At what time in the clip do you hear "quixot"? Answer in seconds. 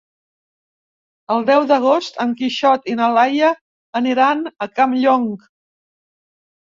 2.39-2.89